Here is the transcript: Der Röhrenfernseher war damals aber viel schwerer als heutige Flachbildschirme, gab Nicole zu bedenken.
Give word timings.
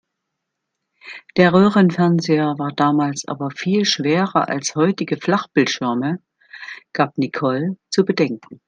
Der 1.37 1.53
Röhrenfernseher 1.53 2.55
war 2.57 2.71
damals 2.71 3.27
aber 3.27 3.51
viel 3.51 3.85
schwerer 3.85 4.49
als 4.49 4.73
heutige 4.73 5.17
Flachbildschirme, 5.17 6.17
gab 6.91 7.19
Nicole 7.19 7.77
zu 7.91 8.03
bedenken. 8.03 8.59